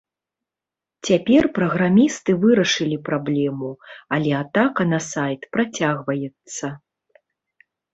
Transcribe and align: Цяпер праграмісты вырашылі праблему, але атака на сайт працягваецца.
Цяпер 1.09 1.43
праграмісты 1.57 2.31
вырашылі 2.47 2.97
праблему, 3.11 3.71
але 4.19 4.31
атака 4.43 4.81
на 4.93 4.99
сайт 5.13 5.41
працягваецца. 5.57 6.65